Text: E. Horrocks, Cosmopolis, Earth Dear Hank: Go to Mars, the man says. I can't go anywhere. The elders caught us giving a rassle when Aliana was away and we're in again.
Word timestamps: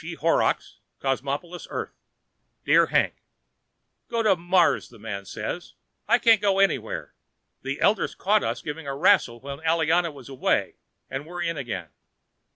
E. 0.03 0.15
Horrocks, 0.15 0.79
Cosmopolis, 0.99 1.67
Earth 1.69 1.93
Dear 2.65 2.87
Hank: 2.87 3.21
Go 4.07 4.23
to 4.23 4.35
Mars, 4.35 4.89
the 4.89 4.97
man 4.97 5.25
says. 5.25 5.75
I 6.07 6.17
can't 6.17 6.41
go 6.41 6.57
anywhere. 6.57 7.13
The 7.61 7.79
elders 7.79 8.15
caught 8.15 8.43
us 8.43 8.63
giving 8.63 8.87
a 8.87 8.95
rassle 8.97 9.41
when 9.41 9.59
Aliana 9.59 10.11
was 10.11 10.27
away 10.27 10.77
and 11.07 11.27
we're 11.27 11.43
in 11.43 11.55
again. 11.55 11.89